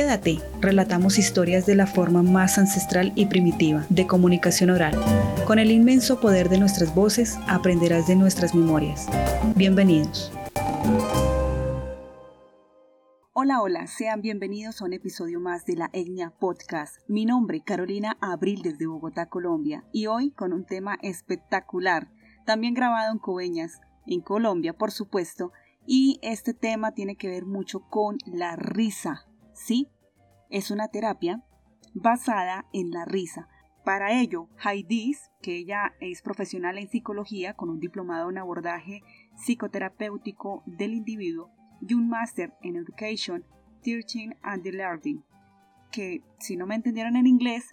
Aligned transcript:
Quédate, 0.00 0.38
relatamos 0.62 1.18
historias 1.18 1.66
de 1.66 1.74
la 1.74 1.86
forma 1.86 2.22
más 2.22 2.56
ancestral 2.56 3.12
y 3.16 3.26
primitiva 3.26 3.84
de 3.90 4.06
comunicación 4.06 4.70
oral. 4.70 4.98
Con 5.46 5.58
el 5.58 5.70
inmenso 5.70 6.20
poder 6.20 6.48
de 6.48 6.56
nuestras 6.56 6.94
voces 6.94 7.36
aprenderás 7.46 8.06
de 8.06 8.16
nuestras 8.16 8.54
memorias. 8.54 9.08
Bienvenidos. 9.56 10.32
Hola, 13.34 13.60
hola, 13.60 13.86
sean 13.88 14.22
bienvenidos 14.22 14.80
a 14.80 14.86
un 14.86 14.94
episodio 14.94 15.38
más 15.38 15.66
de 15.66 15.76
la 15.76 15.90
Etnia 15.92 16.30
Podcast. 16.30 16.96
Mi 17.06 17.26
nombre, 17.26 17.60
Carolina 17.62 18.16
Abril 18.22 18.62
desde 18.62 18.86
Bogotá, 18.86 19.28
Colombia, 19.28 19.84
y 19.92 20.06
hoy 20.06 20.30
con 20.30 20.54
un 20.54 20.64
tema 20.64 20.96
espectacular, 21.02 22.08
también 22.46 22.72
grabado 22.72 23.12
en 23.12 23.18
Coveñas, 23.18 23.82
en 24.06 24.22
Colombia, 24.22 24.72
por 24.72 24.92
supuesto, 24.92 25.52
y 25.86 26.18
este 26.22 26.54
tema 26.54 26.92
tiene 26.92 27.16
que 27.16 27.28
ver 27.28 27.44
mucho 27.44 27.80
con 27.90 28.16
la 28.24 28.56
risa, 28.56 29.26
¿sí? 29.60 29.88
Es 30.48 30.70
una 30.70 30.88
terapia 30.88 31.44
basada 31.94 32.66
en 32.72 32.90
la 32.90 33.04
risa. 33.04 33.48
Para 33.84 34.20
ello, 34.20 34.48
Heidi, 34.64 35.14
que 35.42 35.56
ella 35.56 35.94
es 36.00 36.22
profesional 36.22 36.78
en 36.78 36.88
psicología 36.88 37.54
con 37.54 37.70
un 37.70 37.80
diplomado 37.80 38.30
en 38.30 38.38
abordaje 38.38 39.02
psicoterapéutico 39.36 40.62
del 40.66 40.94
individuo 40.94 41.50
y 41.80 41.94
un 41.94 42.08
máster 42.08 42.54
en 42.62 42.76
Education, 42.76 43.44
Teaching 43.82 44.34
and 44.42 44.66
Learning, 44.66 45.24
que 45.90 46.22
si 46.38 46.56
no 46.56 46.66
me 46.66 46.74
entendieron 46.74 47.16
en 47.16 47.26
inglés, 47.26 47.70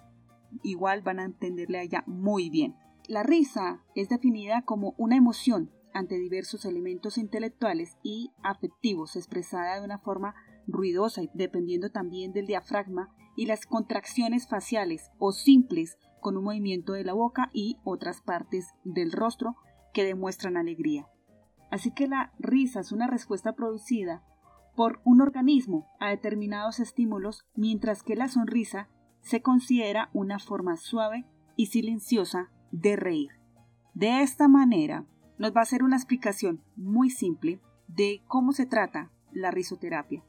igual 0.64 1.02
van 1.02 1.20
a 1.20 1.26
entenderle 1.26 1.80
a 1.80 1.84
ella 1.84 2.04
muy 2.08 2.50
bien. 2.50 2.76
La 3.08 3.24
risa 3.24 3.84
es 3.96 4.10
definida 4.10 4.64
como 4.64 4.94
una 4.98 5.18
emoción 5.18 5.72
ante 5.94 6.18
diversos 6.18 6.66
elementos 6.66 7.18
intelectuales 7.18 7.98
y 8.04 8.32
afectivos 8.44 9.16
expresada 9.16 9.80
de 9.80 9.86
una 9.86 10.00
forma 10.00 10.36
ruidosa 10.68 11.22
dependiendo 11.34 11.90
también 11.90 12.34
del 12.34 12.48
diafragma 12.48 13.10
y 13.36 13.46
las 13.46 13.66
contracciones 13.66 14.48
faciales 14.48 15.12
o 15.18 15.32
simples 15.32 15.98
con 16.20 16.38
un 16.38 16.44
movimiento 16.44 16.94
de 16.94 17.04
la 17.04 17.14
boca 17.14 17.50
y 17.54 17.78
otras 17.84 18.22
partes 18.22 18.74
del 18.84 19.12
rostro 19.12 19.56
que 19.94 20.04
demuestran 20.04 20.58
alegría. 20.58 21.08
Así 21.72 21.92
que 21.92 22.08
la 22.08 22.34
risa 22.40 22.80
es 22.80 22.92
una 22.92 23.08
respuesta 23.08 23.54
producida 23.54 24.24
por 24.76 25.02
un 25.04 25.22
organismo 25.22 25.88
a 26.00 26.10
determinados 26.10 26.80
estímulos, 26.80 27.46
mientras 27.56 28.04
que 28.04 28.16
la 28.16 28.28
sonrisa 28.28 28.90
se 29.22 29.42
considera 29.42 30.10
una 30.14 30.40
forma 30.40 30.78
suave 30.78 31.26
y 31.56 31.68
silenciosa 31.68 32.52
de 32.72 32.96
reír. 32.96 33.32
De 33.94 34.22
esta 34.22 34.48
manera, 34.48 35.06
nos 35.40 35.52
va 35.56 35.62
a 35.62 35.64
hacer 35.64 35.84
una 35.84 35.96
explicación 35.96 36.62
muy 36.76 37.10
simple 37.10 37.60
de 37.88 38.22
cómo 38.28 38.52
se 38.52 38.66
trata 38.66 39.12
la 39.32 39.52
risoterapia. 39.52 40.24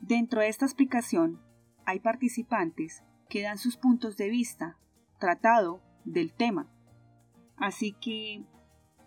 Dentro 0.00 0.40
de 0.40 0.48
esta 0.48 0.64
explicación 0.64 1.40
hay 1.84 2.00
participantes 2.00 3.02
que 3.28 3.42
dan 3.42 3.58
sus 3.58 3.76
puntos 3.76 4.16
de 4.16 4.28
vista 4.28 4.78
tratado 5.18 5.82
del 6.04 6.32
tema. 6.32 6.70
Así 7.56 7.92
que 7.92 8.44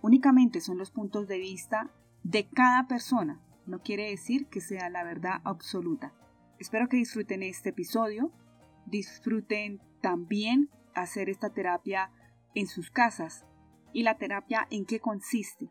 únicamente 0.02 0.62
son 0.62 0.78
los 0.78 0.92
puntos 0.92 1.28
de 1.28 1.38
vista 1.38 1.92
de 2.24 2.48
cada 2.50 2.88
persona. 2.88 3.42
No 3.66 3.82
quiere 3.82 4.10
decir 4.10 4.48
que 4.48 4.62
sea 4.62 4.90
la 4.90 5.04
verdad 5.04 5.42
absoluta. 5.44 6.14
Espero 6.60 6.88
que 6.90 6.98
disfruten 6.98 7.44
este 7.44 7.70
episodio. 7.70 8.32
Disfruten 8.86 9.82
también 10.02 10.70
hacer 10.94 11.30
esta 11.30 11.52
terapia 11.52 12.12
en 12.54 12.68
sus 12.68 12.92
casas. 12.92 13.46
¿Y 13.94 14.04
la 14.04 14.18
terapia 14.18 14.68
en 14.70 14.86
qué 14.86 15.00
consiste? 15.00 15.70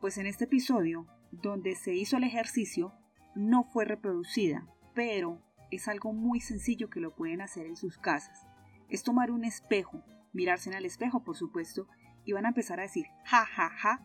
Pues 0.00 0.18
en 0.18 0.26
este 0.26 0.44
episodio, 0.44 1.06
donde 1.30 1.74
se 1.74 1.94
hizo 1.94 2.16
el 2.16 2.24
ejercicio, 2.24 2.92
no 3.36 3.64
fue 3.64 3.84
reproducida, 3.84 4.66
pero 4.94 5.42
es 5.70 5.88
algo 5.88 6.12
muy 6.12 6.40
sencillo 6.40 6.90
que 6.90 7.00
lo 7.00 7.14
pueden 7.14 7.40
hacer 7.40 7.66
en 7.66 7.76
sus 7.76 7.98
casas. 7.98 8.46
Es 8.88 9.02
tomar 9.02 9.30
un 9.30 9.44
espejo, 9.44 10.02
mirarse 10.32 10.70
en 10.70 10.76
el 10.76 10.84
espejo, 10.84 11.22
por 11.22 11.36
supuesto, 11.36 11.86
y 12.24 12.32
van 12.32 12.46
a 12.46 12.48
empezar 12.48 12.80
a 12.80 12.82
decir 12.82 13.06
ja 13.24 13.44
ja 13.44 13.70
ja, 13.70 14.00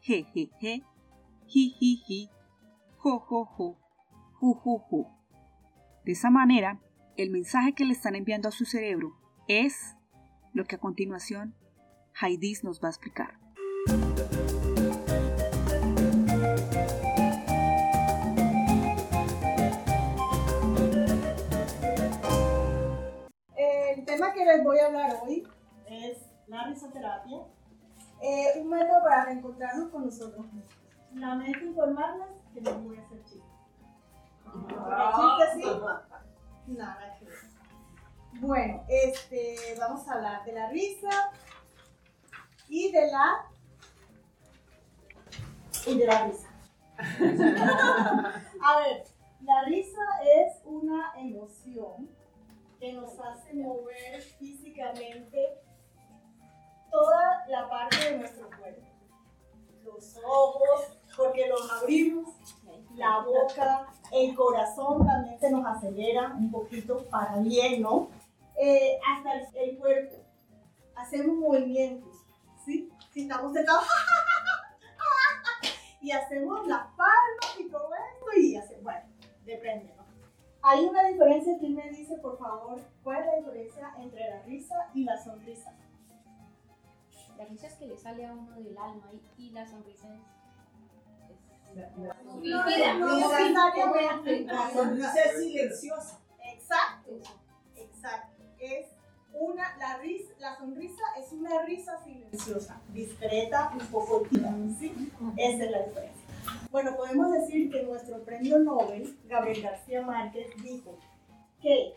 je 0.00 0.24
je 0.34 0.50
je, 0.60 0.82
ji 1.46 1.74
ji 1.78 2.02
ji, 2.06 2.30
jo 2.96 3.18
jo 3.18 3.44
jo, 3.44 3.76
ju 4.40 4.54
ju 4.54 4.78
ju. 4.90 5.06
De 6.04 6.12
esa 6.12 6.30
manera, 6.30 6.80
el 7.16 7.30
mensaje 7.30 7.74
que 7.74 7.84
le 7.84 7.92
están 7.92 8.14
enviando 8.14 8.48
a 8.48 8.52
su 8.52 8.64
cerebro 8.64 9.12
es 9.48 9.96
lo 10.54 10.64
que 10.64 10.76
a 10.76 10.80
continuación 10.80 11.54
Heidi 12.20 12.54
nos 12.62 12.80
va 12.82 12.88
a 12.88 12.90
explicar. 12.90 13.38
Que 24.40 24.46
les 24.46 24.64
voy 24.64 24.78
a 24.78 24.86
hablar 24.86 25.20
hoy 25.22 25.46
es 25.86 26.18
la 26.46 26.64
risoterapia, 26.64 27.40
eh, 28.22 28.52
un 28.56 28.70
método 28.70 29.02
para 29.02 29.26
reencontrarnos 29.26 29.90
con 29.90 30.06
nosotros 30.06 30.46
mismos. 30.46 30.72
Lamento 31.12 31.64
informarles 31.64 32.28
que 32.54 32.60
no 32.62 32.72
voy 32.78 32.96
a 32.96 33.02
hacer 33.02 33.22
chiste. 33.24 33.42
Porque 34.44 35.04
chiste 35.16 35.62
sí, 35.62 36.72
nada 36.72 37.18
que 37.18 37.24
ver. 37.26 37.34
Bueno, 38.40 38.84
este, 38.88 39.56
vamos 39.78 40.08
a 40.08 40.14
hablar 40.14 40.44
de 40.44 40.52
la 40.52 40.70
risa, 40.70 41.10
y 42.68 42.90
de 42.92 43.10
la 43.10 43.46
y 45.86 45.98
de 45.98 46.06
la 46.06 46.26
risa. 46.26 46.48
A 48.62 48.78
ver, 48.78 49.04
la 49.42 49.64
risa 49.64 50.00
es 50.22 50.62
una 50.64 51.12
emoción 51.18 52.08
que 52.80 52.94
nos 52.94 53.20
hace 53.20 53.52
mover 53.52 54.22
físicamente 54.38 55.60
toda 56.90 57.44
la 57.48 57.68
parte 57.68 58.10
de 58.10 58.18
nuestro 58.18 58.48
cuerpo. 58.58 58.86
Los 59.84 60.16
ojos, 60.24 60.98
porque 61.14 61.46
los 61.46 61.70
abrimos, 61.70 62.34
la 62.94 63.20
boca, 63.20 63.86
el 64.12 64.34
corazón 64.34 65.06
también 65.06 65.38
se 65.38 65.50
nos 65.50 65.66
acelera 65.66 66.34
un 66.36 66.50
poquito 66.50 67.06
para 67.08 67.36
bien, 67.36 67.82
¿no? 67.82 68.08
Eh, 68.56 68.98
hasta 69.06 69.60
el, 69.60 69.78
cuerpo. 69.78 70.16
Hacemos 70.96 71.36
movimientos 71.36 72.16
¿sí? 72.64 72.90
Si 73.12 73.22
estamos 73.22 73.52
sentados, 73.52 73.84
y 76.00 76.12
hacemos 76.12 76.66
las 76.66 76.86
palmas 76.94 77.58
y 77.58 77.68
todo 77.68 77.90
esto, 77.94 78.38
y 78.38 78.56
hacemos, 78.56 78.84
bueno, 78.84 79.06
depende. 79.44 79.99
Hay 80.62 80.84
una 80.84 81.04
diferencia, 81.04 81.58
¿quién 81.58 81.74
me 81.74 81.88
dice, 81.90 82.16
por 82.18 82.38
favor, 82.38 82.80
cuál 83.02 83.20
es 83.20 83.26
la 83.26 83.36
diferencia 83.36 83.94
entre 83.98 84.28
la 84.28 84.42
risa 84.42 84.74
y 84.94 85.04
la 85.04 85.16
sonrisa? 85.22 85.72
La 87.38 87.46
risa 87.46 87.66
es 87.68 87.74
que 87.74 87.86
le 87.86 87.96
sale 87.96 88.26
a 88.26 88.32
uno 88.34 88.54
del 88.56 88.76
alma 88.76 89.10
y, 89.38 89.50
la 89.50 89.66
sonrisa 89.66 90.08
es... 90.14 90.20
No, 91.96 93.16
necesariamente. 93.16 94.44
La 94.44 94.70
sonrisa 94.70 95.22
es 95.22 95.38
silenciosa. 95.38 96.20
Exacto, 96.44 97.10
exacto. 97.76 98.42
Es 98.58 98.86
una, 99.32 99.76
la, 99.78 99.96
risa, 99.98 100.32
la 100.40 100.58
sonrisa 100.58 101.02
es 101.18 101.32
una 101.32 101.62
risa 101.62 101.96
silenciosa, 102.04 102.80
discreta, 102.92 103.70
un 103.72 103.86
poco 103.86 104.22
tímida, 104.28 104.52
¿sí? 104.78 105.12
Esa 105.36 105.64
es 105.64 105.70
la 105.70 105.82
diferencia. 105.84 106.29
Bueno, 106.70 106.96
podemos 106.96 107.32
decir 107.32 107.70
que 107.70 107.82
nuestro 107.82 108.22
premio 108.22 108.58
Nobel, 108.58 109.18
Gabriel 109.24 109.62
García 109.62 110.02
Márquez, 110.02 110.50
dijo 110.62 110.98
que 111.60 111.94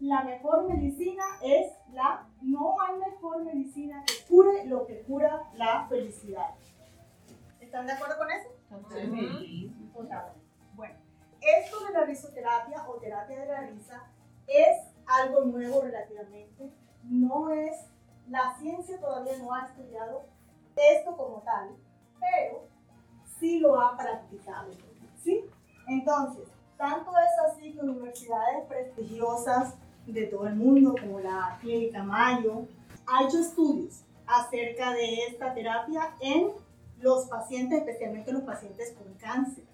la 0.00 0.24
mejor 0.24 0.68
medicina 0.68 1.22
es 1.42 1.72
la, 1.92 2.26
no 2.40 2.74
hay 2.80 2.98
mejor 2.98 3.44
medicina 3.44 4.02
que 4.04 4.14
cure 4.28 4.64
lo 4.64 4.86
que 4.86 5.02
cura 5.02 5.48
la 5.54 5.86
felicidad. 5.88 6.54
¿Están 7.60 7.86
de 7.86 7.92
acuerdo 7.92 8.18
con 8.18 8.30
eso? 8.30 8.48
Sí. 8.92 9.72
Bueno, 10.74 10.94
esto 11.40 11.86
de 11.86 11.92
la 11.92 12.04
risoterapia 12.04 12.88
o 12.88 12.94
terapia 12.94 13.40
de 13.40 13.46
la 13.46 13.60
risa 13.60 14.02
es 14.48 14.78
algo 15.06 15.44
nuevo 15.44 15.82
relativamente. 15.82 16.72
No 17.04 17.50
es, 17.50 17.86
la 18.28 18.56
ciencia 18.58 19.00
todavía 19.00 19.38
no 19.38 19.54
ha 19.54 19.66
estudiado 19.66 20.24
esto 20.76 21.16
como 21.16 21.42
tal, 21.42 21.76
pero 22.18 22.71
sí 23.42 23.58
lo 23.58 23.78
ha 23.80 23.96
practicado. 23.96 24.70
¿Sí? 25.22 25.44
Entonces, 25.88 26.44
tanto 26.78 27.10
es 27.10 27.50
así 27.50 27.72
que 27.72 27.80
universidades 27.80 28.64
prestigiosas 28.68 29.74
de 30.06 30.26
todo 30.26 30.46
el 30.46 30.54
mundo, 30.54 30.94
como 30.98 31.18
la 31.20 31.58
Clínica 31.60 32.02
Mayo, 32.04 32.66
ha 33.06 33.24
hecho 33.24 33.40
estudios 33.40 34.04
acerca 34.26 34.92
de 34.92 35.26
esta 35.26 35.52
terapia 35.54 36.14
en 36.20 36.50
los 37.00 37.26
pacientes, 37.26 37.80
especialmente 37.80 38.32
los 38.32 38.42
pacientes 38.42 38.92
con 38.92 39.12
cáncer. 39.14 39.64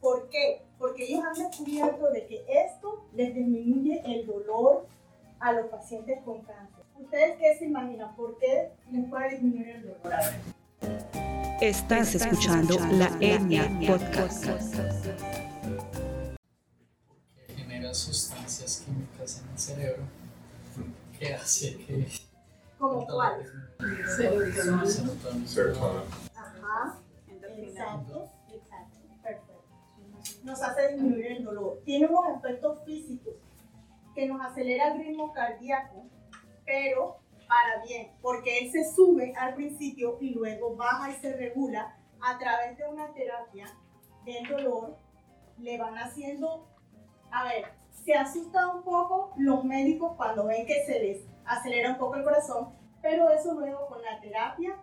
¿Por 0.00 0.28
qué? 0.28 0.62
Porque 0.78 1.04
ellos 1.04 1.24
han 1.24 1.34
descubierto 1.34 2.10
de 2.10 2.26
que 2.26 2.44
esto 2.48 3.04
les 3.14 3.34
disminuye 3.34 4.02
el 4.04 4.24
dolor 4.26 4.86
a 5.40 5.52
los 5.52 5.66
pacientes 5.66 6.22
con 6.24 6.42
cáncer. 6.42 6.84
¿Ustedes 6.96 7.38
qué 7.38 7.58
se 7.58 7.64
imaginan? 7.64 8.14
¿Por 8.14 8.38
qué 8.38 8.70
les 8.92 9.08
puede 9.08 9.30
disminuir 9.30 9.68
el 9.68 9.82
dolor? 9.82 10.20
Estás, 11.64 12.14
escuchando, 12.14 12.78
la 12.92 13.06
Etnia 13.22 13.70
Podcast. 13.86 14.44
Genera 17.56 17.94
sustancias 17.94 18.84
químicas 18.84 19.40
en 19.42 19.50
el 19.50 19.58
cerebro 19.58 20.02
que 21.18 21.32
hace 21.32 21.78
que 21.78 22.06
¿Como 22.78 23.06
cuál? 23.06 23.46
serotonina. 24.14 24.86
Serotonina. 25.46 26.02
Ajá. 26.36 26.98
Exacto. 27.56 28.28
Exacto. 28.52 28.98
Perfecto. 29.22 29.64
Nos 30.44 30.62
hace 30.62 30.88
disminuir 30.92 31.26
el 31.28 31.44
dolor. 31.44 31.80
Tiene 31.86 32.08
unos 32.08 32.26
efectos 32.36 32.84
físicos 32.84 33.36
que 34.14 34.26
nos 34.26 34.38
acelera 34.44 34.92
el 34.92 34.98
ritmo 34.98 35.32
cardíaco, 35.32 36.04
pero 36.66 37.23
para 37.48 37.82
bien, 37.84 38.12
porque 38.20 38.58
él 38.58 38.72
se 38.72 38.84
sube 38.92 39.34
al 39.36 39.54
principio 39.54 40.18
y 40.20 40.30
luego 40.30 40.76
baja 40.76 41.10
y 41.10 41.14
se 41.14 41.34
regula 41.36 41.96
a 42.20 42.38
través 42.38 42.76
de 42.76 42.88
una 42.88 43.12
terapia 43.12 43.66
del 44.24 44.46
dolor. 44.48 44.96
Le 45.58 45.78
van 45.78 45.96
haciendo, 45.96 46.68
a 47.30 47.44
ver, 47.44 47.66
se 48.04 48.14
asusta 48.14 48.68
un 48.68 48.82
poco 48.82 49.32
los 49.36 49.64
médicos 49.64 50.14
cuando 50.16 50.46
ven 50.46 50.66
que 50.66 50.84
se 50.84 50.98
les 51.00 51.22
acelera 51.44 51.90
un 51.90 51.98
poco 51.98 52.16
el 52.16 52.24
corazón, 52.24 52.74
pero 53.00 53.30
eso 53.30 53.54
luego 53.54 53.86
con 53.86 54.02
la 54.02 54.20
terapia 54.20 54.76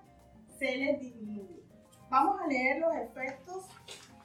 se 0.57 0.77
les 0.77 0.99
disminuye. 0.99 1.63
Vamos 2.09 2.41
a 2.41 2.47
leer 2.47 2.79
los 2.79 2.95
efectos 2.95 3.65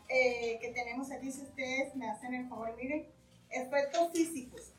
eh, 0.09 0.59
que 0.61 0.73
tenemos 0.73 1.11
aquí, 1.11 1.31
si 1.33 1.43
ustedes 1.43 1.95
me 1.97 2.09
hacen 2.09 2.35
el 2.35 2.49
favor, 2.49 2.75
miren, 2.77 3.09
efectos 3.51 4.13
físicos. 4.13 4.76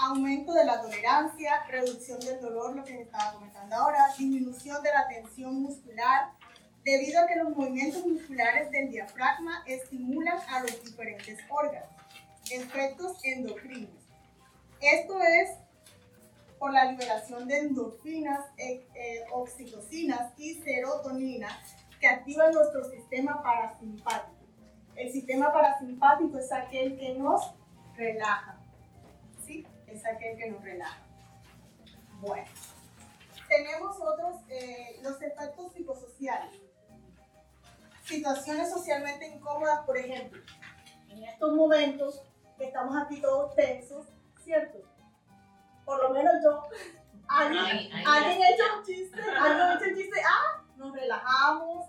Aumento 0.00 0.52
de 0.52 0.64
la 0.64 0.80
tolerancia, 0.80 1.64
reducción 1.66 2.20
del 2.20 2.40
dolor, 2.40 2.76
lo 2.76 2.84
que 2.84 2.92
les 2.92 3.06
estaba 3.06 3.32
comentando 3.32 3.74
ahora, 3.74 4.14
disminución 4.16 4.80
de 4.82 4.90
la 4.90 5.08
tensión 5.08 5.60
muscular, 5.60 6.30
debido 6.84 7.20
a 7.20 7.26
que 7.26 7.34
los 7.34 7.56
movimientos 7.56 8.06
musculares 8.06 8.70
del 8.70 8.90
diafragma 8.90 9.64
estimulan 9.66 10.38
a 10.48 10.60
los 10.60 10.84
diferentes 10.84 11.38
órganos. 11.50 11.90
Efectos 12.48 13.18
endocrinos. 13.24 13.90
Esto 14.80 15.20
es 15.20 15.50
por 16.60 16.72
la 16.72 16.92
liberación 16.92 17.48
de 17.48 17.58
endorfinas, 17.58 18.46
eh, 18.56 18.86
eh, 18.94 19.24
oxitocinas 19.32 20.32
y 20.38 20.54
serotonina 20.62 21.48
que 22.00 22.06
activan 22.06 22.52
nuestro 22.52 22.84
sistema 22.84 23.42
parasimpático. 23.42 24.36
El 24.94 25.12
sistema 25.12 25.52
parasimpático 25.52 26.38
es 26.38 26.52
aquel 26.52 26.96
que 26.98 27.14
nos 27.14 27.52
relaja. 27.96 28.57
Es 29.98 30.06
aquel 30.06 30.38
que 30.38 30.48
nos 30.48 30.62
relaja. 30.62 31.02
Bueno, 32.20 32.46
tenemos 33.48 33.96
otros, 34.00 34.36
eh, 34.48 35.00
los 35.02 35.20
efectos 35.20 35.72
psicosociales. 35.72 36.56
Situaciones 38.04 38.70
socialmente 38.70 39.26
incómodas, 39.26 39.84
por 39.84 39.98
ejemplo, 39.98 40.40
en 41.08 41.24
estos 41.24 41.52
momentos 41.52 42.22
que 42.56 42.66
estamos 42.66 42.96
aquí 42.96 43.20
todos 43.20 43.56
tensos, 43.56 44.06
¿cierto? 44.44 44.78
Por 45.84 46.00
lo 46.00 46.10
menos 46.10 46.32
yo, 46.44 46.62
alguien, 47.28 47.64
Ay, 47.64 47.90
ay, 47.92 48.04
alguien 48.06 48.42
ha 48.42 48.50
hecho 48.50 48.78
un 48.78 48.84
chiste, 48.84 49.20
alguien 49.20 49.60
ha 49.60 49.74
hecho 49.74 49.84
un 49.84 49.96
chiste, 49.96 50.20
ah, 50.24 50.64
nos 50.76 50.92
relajamos, 50.94 51.86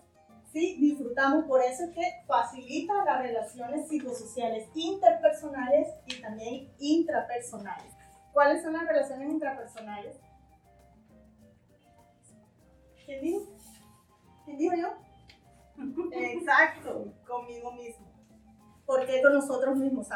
sí, 0.52 0.78
disfrutamos, 0.80 1.46
por 1.46 1.62
eso 1.62 1.84
es 1.84 1.92
que 1.92 2.24
facilita 2.26 3.06
las 3.06 3.22
relaciones 3.22 3.88
psicosociales 3.88 4.68
interpersonales 4.74 5.90
y 6.08 6.20
también 6.20 6.74
intrapersonales. 6.80 7.99
¿Cuáles 8.40 8.64
son 8.64 8.72
las 8.72 8.88
relaciones 8.88 9.32
intrapersonales? 9.32 10.16
¿Quién 13.06 13.22
dijo? 13.22 13.58
¿Quién 14.46 14.58
dijo 14.58 14.76
yo? 14.78 14.96
Exacto, 16.14 17.14
conmigo 17.28 17.74
mismo. 17.74 18.10
¿Por 18.86 19.06
qué 19.06 19.22
con 19.22 19.34
nosotros 19.34 19.76
mismos? 19.76 20.08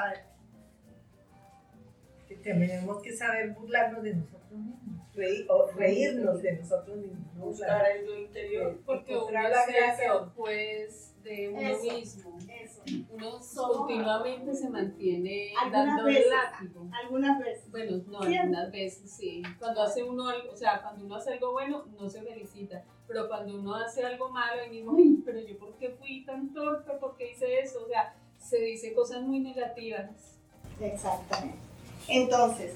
Que 2.25 2.35
tenemos 2.37 3.01
que 3.01 3.11
saber 3.11 3.49
burlarnos 3.55 4.01
de 4.03 4.15
nosotros 4.15 4.51
mismos, 4.53 5.13
reír, 5.13 5.45
o 5.49 5.67
reírnos 5.71 6.41
de 6.41 6.59
nosotros 6.59 6.95
mismos. 6.95 7.35
¿no? 7.35 7.45
buscar 7.47 7.91
en 7.91 8.05
lo 8.05 8.19
interior. 8.19 8.79
Porque 8.85 9.17
uno 9.17 9.37
eso, 9.37 10.31
pues, 10.33 11.12
de 11.23 11.49
uno 11.49 11.59
Eso. 11.61 11.83
mismo. 11.83 12.37
Eso. 12.61 12.81
Uno 13.11 13.39
Somos- 13.41 13.77
continuamente 13.77 14.53
se 14.53 14.69
mantiene 14.69 15.53
dando 15.71 16.03
veces. 16.05 16.25
látigo. 16.29 16.87
Algunas 17.03 17.39
veces. 17.39 17.71
Bueno, 17.71 17.97
no, 18.07 18.19
Siempre. 18.19 18.39
algunas 18.39 18.71
veces 18.71 19.11
sí. 19.11 19.41
Cuando 19.59 19.81
hace 19.83 20.03
uno 20.03 20.27
algo, 20.27 20.51
o 20.51 20.55
sea, 20.57 20.81
cuando 20.81 21.05
uno 21.05 21.15
hace 21.15 21.33
algo 21.33 21.51
bueno, 21.53 21.85
no 21.99 22.09
se 22.09 22.21
felicita. 22.21 22.83
Pero 23.07 23.27
cuando 23.27 23.57
uno 23.59 23.75
hace 23.75 24.03
algo 24.05 24.29
malo, 24.29 24.61
ahí 24.61 24.69
mismo, 24.69 24.95
ay, 24.97 25.21
pero 25.25 25.39
yo 25.39 25.57
por 25.57 25.75
qué 25.77 25.89
fui 25.91 26.23
tan 26.25 26.53
torpe, 26.53 26.93
por 26.93 27.15
qué 27.17 27.31
hice 27.31 27.59
eso, 27.59 27.83
o 27.83 27.87
sea, 27.87 28.15
se 28.37 28.57
dice 28.59 28.93
cosas 28.93 29.21
muy 29.21 29.39
negativas. 29.39 30.37
Exactamente. 30.79 31.57
Entonces, 32.07 32.75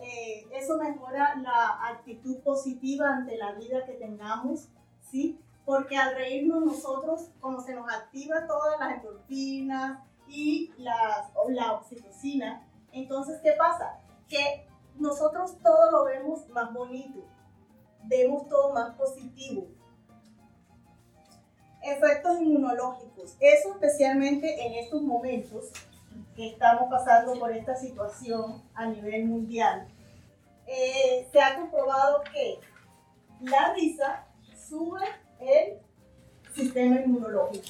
eh, 0.00 0.46
eso 0.52 0.78
mejora 0.78 1.34
la 1.42 1.88
actitud 1.88 2.38
positiva 2.40 3.08
ante 3.16 3.36
la 3.36 3.52
vida 3.54 3.84
que 3.86 3.94
tengamos, 3.94 4.68
¿sí? 5.10 5.38
Porque 5.68 5.98
al 5.98 6.14
reírnos 6.14 6.64
nosotros, 6.64 7.28
como 7.40 7.60
se 7.60 7.74
nos 7.74 7.92
activa 7.92 8.46
todas 8.46 8.80
las 8.80 8.94
endorfinas 8.94 9.98
y 10.26 10.72
las, 10.78 11.30
la 11.50 11.74
oxitocina, 11.74 12.66
entonces, 12.90 13.38
¿qué 13.42 13.52
pasa? 13.52 14.00
Que 14.30 14.66
nosotros 14.96 15.58
todo 15.62 15.90
lo 15.90 16.04
vemos 16.06 16.48
más 16.48 16.72
bonito, 16.72 17.22
vemos 18.04 18.48
todo 18.48 18.72
más 18.72 18.94
positivo. 18.94 19.68
Efectos 21.82 22.40
inmunológicos, 22.40 23.36
eso 23.38 23.74
especialmente 23.74 24.66
en 24.66 24.72
estos 24.72 25.02
momentos, 25.02 25.70
que 26.34 26.52
estamos 26.52 26.88
pasando 26.88 27.38
por 27.38 27.52
esta 27.52 27.76
situación 27.76 28.62
a 28.72 28.86
nivel 28.86 29.26
mundial, 29.26 29.86
eh, 30.66 31.28
se 31.30 31.38
ha 31.38 31.56
comprobado 31.56 32.22
que 32.32 32.58
la 33.42 33.74
risa 33.74 34.26
sube 34.56 35.04
el 35.40 35.78
sistema 36.54 37.00
inmunológico, 37.00 37.66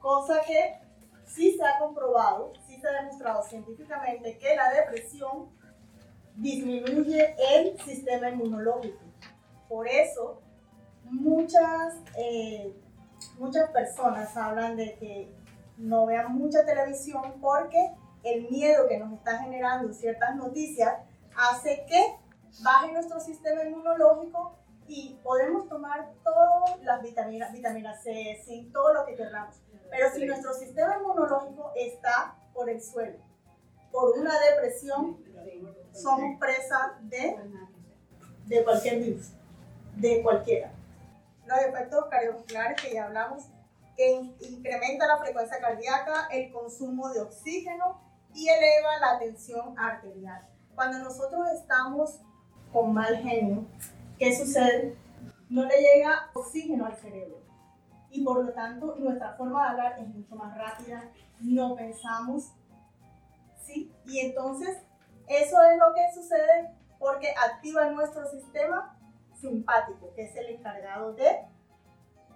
cosa 0.00 0.40
que 0.46 0.74
sí 1.26 1.56
se 1.56 1.64
ha 1.64 1.78
comprobado, 1.78 2.52
sí 2.66 2.78
se 2.80 2.88
ha 2.88 3.02
demostrado 3.02 3.42
científicamente 3.42 4.38
que 4.38 4.54
la 4.54 4.70
depresión 4.70 5.48
disminuye 6.36 7.34
el 7.54 7.78
sistema 7.80 8.30
inmunológico. 8.30 9.00
Por 9.68 9.88
eso, 9.88 10.40
muchas, 11.04 11.94
eh, 12.16 12.74
muchas 13.38 13.70
personas 13.70 14.36
hablan 14.36 14.76
de 14.76 14.94
que 14.96 15.32
no 15.78 16.06
vean 16.06 16.34
mucha 16.34 16.64
televisión 16.64 17.40
porque 17.40 17.78
el 18.22 18.48
miedo 18.50 18.88
que 18.88 18.98
nos 18.98 19.12
está 19.12 19.38
generando 19.38 19.92
ciertas 19.92 20.36
noticias 20.36 20.94
hace 21.36 21.84
que 21.88 22.16
baje 22.62 22.92
nuestro 22.92 23.20
sistema 23.20 23.64
inmunológico 23.64 24.56
y 24.88 25.18
podemos 25.22 25.68
tomar 25.68 26.12
todas 26.24 26.80
las 26.82 27.02
vitaminas, 27.02 27.52
vitamina 27.52 27.94
C, 27.94 28.40
zinc, 28.44 28.72
todo 28.72 28.92
lo 28.94 29.06
que 29.06 29.14
queramos. 29.14 29.56
Pero 29.90 30.10
si 30.12 30.24
nuestro 30.26 30.52
sistema 30.54 30.96
inmunológico 30.98 31.72
está 31.76 32.36
por 32.52 32.68
el 32.70 32.82
suelo, 32.82 33.18
por 33.90 34.18
una 34.18 34.38
depresión, 34.40 35.18
somos 35.92 36.38
presa 36.38 36.98
de, 37.02 37.36
de 38.46 38.64
cualquier 38.64 38.98
virus, 38.98 39.32
de 39.96 40.22
cualquiera. 40.22 40.72
Los 41.46 41.58
efectos 41.58 42.06
cardiovasculares 42.10 42.80
que 42.80 42.94
ya 42.94 43.04
hablamos, 43.04 43.44
que 43.96 44.10
in- 44.12 44.36
incrementa 44.40 45.06
la 45.06 45.18
frecuencia 45.18 45.60
cardíaca, 45.60 46.28
el 46.30 46.50
consumo 46.52 47.10
de 47.10 47.20
oxígeno 47.20 48.00
y 48.34 48.48
eleva 48.48 48.98
la 48.98 49.18
tensión 49.18 49.78
arterial. 49.78 50.48
Cuando 50.74 50.98
nosotros 51.00 51.46
estamos 51.50 52.18
con 52.72 52.94
mal 52.94 53.14
genio, 53.18 53.66
¿qué 54.22 54.36
sucede? 54.36 54.96
No 55.48 55.64
le 55.64 55.74
llega 55.80 56.30
oxígeno 56.32 56.86
al 56.86 56.94
cerebro 56.94 57.42
y 58.08 58.22
por 58.22 58.44
lo 58.44 58.52
tanto 58.52 58.94
nuestra 59.00 59.34
forma 59.34 59.64
de 59.64 59.70
hablar 59.70 59.98
es 59.98 60.06
mucho 60.06 60.36
más 60.36 60.56
rápida, 60.56 61.10
no 61.40 61.74
pensamos, 61.74 62.52
¿sí? 63.64 63.92
Y 64.06 64.20
entonces 64.20 64.78
eso 65.26 65.56
es 65.62 65.76
lo 65.76 65.92
que 65.92 66.14
sucede 66.14 66.70
porque 67.00 67.30
activa 67.30 67.90
nuestro 67.90 68.24
sistema 68.30 68.96
simpático, 69.34 70.14
que 70.14 70.22
es 70.22 70.36
el 70.36 70.50
encargado 70.50 71.14
de, 71.14 71.44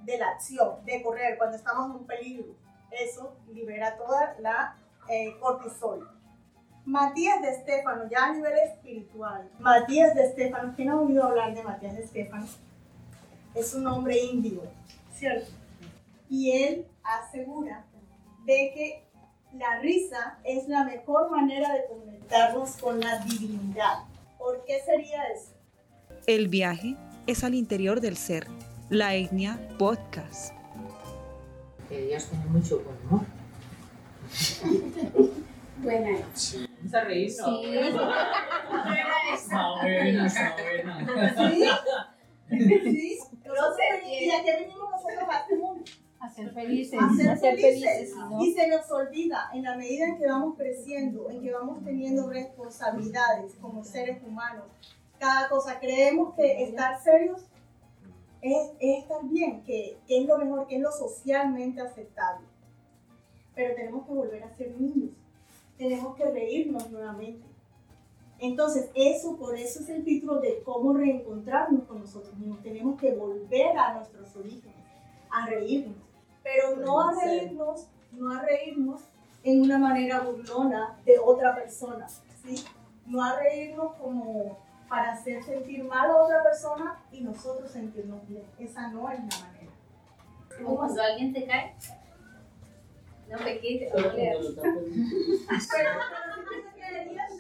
de 0.03 0.19
la 0.19 0.31
acción, 0.31 0.85
de 0.85 1.05
correr 1.05 1.39
cuando 1.39 1.57
estamos 1.57 1.87
en 1.87 2.01
un 2.01 2.07
peligro. 2.07 2.57
Eso 2.91 3.37
libera 3.53 3.97
toda 3.97 4.35
la 4.41 4.77
eh, 5.09 5.39
cortisol. 5.39 6.16
Matías 6.87 7.43
de 7.43 7.51
Estéfano, 7.51 8.09
ya 8.09 8.27
a 8.27 8.33
nivel 8.33 8.53
espiritual. 8.59 9.51
Matías 9.59 10.15
de 10.15 10.25
Estéfano, 10.25 10.73
¿quién 10.77 10.91
ha 10.91 11.01
oído 11.01 11.25
hablar 11.25 11.53
de 11.53 11.65
Matías 11.65 11.97
de 11.97 12.05
Estéfano? 12.05 12.47
Es 13.57 13.75
un 13.75 13.89
hombre 13.89 14.17
indio, 14.17 14.63
¿cierto? 15.13 15.51
Y 16.31 16.53
él 16.53 16.87
asegura 17.03 17.85
de 18.45 18.71
que 18.73 19.05
la 19.59 19.81
risa 19.81 20.39
es 20.45 20.69
la 20.69 20.85
mejor 20.85 21.29
manera 21.29 21.73
de 21.75 21.87
conectarnos 21.87 22.77
con 22.77 23.01
la 23.01 23.19
divinidad. 23.19 24.05
¿Por 24.39 24.65
qué 24.65 24.81
sería 24.85 25.25
eso? 25.25 25.51
El 26.29 26.47
viaje 26.47 26.95
es 27.27 27.43
al 27.43 27.57
interior 27.57 28.01
del 28.01 28.17
ser. 28.17 28.47
La 28.91 29.17
etnia 29.17 29.59
podcast. 29.77 30.55
Que 31.89 32.07
Dios 32.07 32.27
tiene 32.27 32.45
mucho 32.47 32.81
buen 32.81 32.97
humor. 33.09 33.27
Buena. 35.87 36.19
Sí. 36.35 36.67
Vamos 36.79 36.95
a 36.95 37.05
reír, 37.05 37.33
¿no? 37.39 37.63
Sí. 37.63 37.77
Está 39.35 39.73
buena, 39.81 40.27
está 40.27 40.57
buena. 40.57 41.35
¿Sí? 41.37 41.65
¿Sí? 42.49 43.19
No 43.45 43.55
se 43.75 43.83
veni- 43.93 44.19
¿Y 44.27 44.31
a 44.31 44.43
qué 44.45 44.53
venimos 44.61 44.91
nosotros 44.91 45.29
a 45.31 45.39
este 45.41 45.57
mundo? 45.57 45.85
A 46.19 46.29
ser 46.29 46.53
felices. 46.53 46.99
A 47.01 47.15
ser 47.15 47.39
felices. 47.39 48.13
Y 48.41 48.53
se 48.53 48.69
nos 48.69 48.91
olvida, 48.91 49.51
en 49.53 49.63
la 49.63 49.77
medida 49.77 50.07
en 50.07 50.17
que 50.19 50.27
vamos 50.27 50.57
creciendo, 50.57 51.31
en 51.31 51.43
que 51.43 51.53
vamos 51.53 51.85
teniendo 51.85 52.29
responsabilidades 52.31 53.55
como 53.61 53.85
seres 53.85 54.21
humanos, 54.27 54.65
cada 55.21 55.49
cosa, 55.49 55.79
creemos 55.79 56.35
que 56.35 56.65
estar 56.65 57.01
serios 57.01 57.43
es, 58.43 58.71
es 58.81 59.03
estar 59.03 59.25
bien, 59.25 59.63
que, 59.65 59.99
que 60.07 60.19
es 60.23 60.27
lo 60.27 60.39
mejor, 60.39 60.67
que 60.67 60.77
es 60.77 60.83
lo 60.83 60.91
socialmente 60.93 61.81
aceptable. 61.81 62.47
Pero 63.55 63.75
tenemos 63.75 64.07
que 64.07 64.13
volver 64.13 64.43
a 64.45 64.51
ser 64.57 64.73
niños, 64.79 65.16
tenemos 65.77 66.17
que 66.17 66.25
reírnos 66.25 66.91
nuevamente. 66.91 67.47
Entonces, 68.39 68.91
eso, 68.95 69.37
por 69.37 69.57
eso 69.57 69.81
es 69.81 69.89
el 69.89 70.05
título 70.05 70.41
de 70.41 70.63
cómo 70.63 70.93
reencontrarnos 70.93 71.85
con 71.85 72.01
nosotros 72.01 72.37
mismos. 72.37 72.63
Tenemos 72.63 73.01
que 73.01 73.15
volver 73.15 73.79
a 73.79 73.95
nuestros 73.95 74.35
orígenes, 74.37 74.77
a 75.31 75.47
reírnos. 75.47 75.97
Pero 76.43 76.77
no 76.77 77.01
a 77.01 77.15
reírnos, 77.15 77.87
no 78.13 78.31
a 78.31 78.43
reírnos 78.43 79.01
en 79.43 79.63
una 79.63 79.79
manera 79.79 80.21
burlona 80.21 80.99
de 81.05 81.19
otra 81.19 81.55
persona, 81.55 82.09
¿sí? 82.09 82.65
No 83.07 83.23
a 83.23 83.39
reírnos 83.39 83.95
como 83.95 84.59
para 84.89 85.13
hacer 85.13 85.43
sentir 85.43 85.85
mal 85.85 86.11
a 86.11 86.23
otra 86.23 86.43
persona 86.43 87.01
y 87.11 87.21
nosotros 87.21 87.71
sentirnos 87.71 88.27
bien. 88.29 88.45
Esa 88.59 88.89
no 88.89 89.11
es 89.11 89.19
la 89.19 89.47
manera. 89.47 89.73
Como 90.63 90.77
cuando 90.77 91.03
alguien 91.03 91.33
te 91.33 91.47
cae. 91.47 91.75
No 93.29 93.39
me 93.39 93.59
quite, 93.59 93.91
no 93.91 93.97
tú 93.97 94.03
te 94.03 94.11
quedarías, 96.77 97.33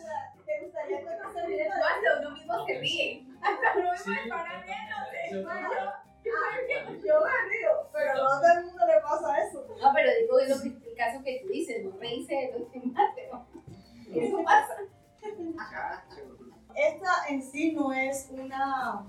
¿te 0.44 0.60
gustaría 0.62 0.98
que 0.98 1.04
no 1.04 1.32
se 1.32 1.46
riera 1.46 1.74
de 1.74 1.80
Cuando 1.80 2.20
uno 2.20 2.30
mismo 2.36 2.66
se 2.66 2.78
ríe. 2.78 3.26
Hasta 3.40 3.78
uno 3.78 3.92
mismo 3.92 4.14
para 4.28 4.62
riéndose. 4.62 5.96
Yo 6.24 7.20
me 7.20 7.30
río, 7.48 7.70
pero 7.92 8.14
no 8.14 8.32
a 8.32 8.40
todo 8.40 8.52
el 8.58 8.64
mundo 8.64 8.86
le 8.86 9.00
pasa 9.00 9.46
eso. 9.46 9.66
No, 9.80 9.92
pero 9.94 10.10
digo, 10.20 10.38
es 10.40 10.48
lo 10.48 10.62
que, 10.62 10.68
el 10.88 10.96
caso 10.96 11.22
que 11.22 11.40
tú 11.42 11.48
dices, 11.48 11.84
no 11.84 11.96
reírse 11.98 12.34
de 12.34 12.58
los 12.58 12.72
demás, 12.72 13.12
pero 13.14 13.46
eso 14.12 14.42
pasa. 14.44 14.74
Esta 16.74 17.28
en 17.28 17.42
sí 17.42 17.72
no 17.72 17.92
es 17.92 18.28
una, 18.30 19.06